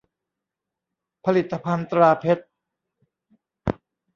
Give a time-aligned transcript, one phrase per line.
[1.25, 2.43] ผลิตภัณฑ์ตราเพชร